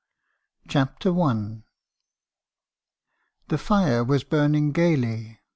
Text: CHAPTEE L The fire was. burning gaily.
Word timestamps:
CHAPTEE 0.67 1.09
L 1.09 1.61
The 3.49 3.59
fire 3.59 4.03
was. 4.03 4.23
burning 4.23 4.71
gaily. 4.71 5.39